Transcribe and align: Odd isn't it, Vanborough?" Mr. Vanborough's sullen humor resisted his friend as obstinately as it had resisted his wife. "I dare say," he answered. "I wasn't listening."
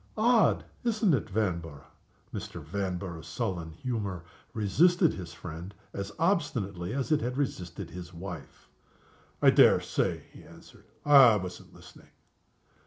Odd 0.17 0.65
isn't 0.83 1.13
it, 1.13 1.29
Vanborough?" 1.29 1.85
Mr. 2.33 2.59
Vanborough's 2.59 3.27
sullen 3.27 3.69
humor 3.73 4.25
resisted 4.51 5.13
his 5.13 5.31
friend 5.31 5.75
as 5.93 6.11
obstinately 6.17 6.91
as 6.91 7.11
it 7.11 7.21
had 7.21 7.37
resisted 7.37 7.91
his 7.91 8.11
wife. 8.11 8.67
"I 9.43 9.51
dare 9.51 9.79
say," 9.79 10.23
he 10.31 10.41
answered. 10.43 10.85
"I 11.05 11.35
wasn't 11.35 11.75
listening." 11.75 12.09